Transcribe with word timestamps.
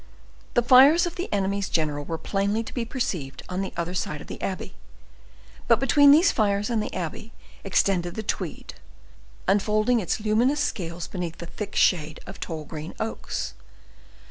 The 0.55 0.63
fires 0.63 1.05
of 1.05 1.13
the 1.13 1.31
enemy's 1.31 1.69
general 1.69 2.03
were 2.03 2.17
plainly 2.17 2.63
to 2.63 2.73
be 2.73 2.85
perceived 2.85 3.43
on 3.49 3.61
the 3.61 3.71
other 3.77 3.93
side 3.93 4.19
of 4.19 4.25
the 4.25 4.41
abbey. 4.41 4.73
But 5.67 5.79
between 5.79 6.09
these 6.09 6.31
fires 6.31 6.71
and 6.71 6.81
the 6.81 6.91
abbey 6.91 7.33
extended 7.63 8.15
the 8.15 8.23
Tweed, 8.23 8.73
unfolding 9.47 9.99
its 9.99 10.19
luminous 10.19 10.59
scales 10.59 11.07
beneath 11.07 11.37
the 11.37 11.45
thick 11.45 11.75
shade 11.75 12.19
of 12.25 12.39
tall 12.39 12.65
green 12.65 12.95
oaks. 12.99 13.53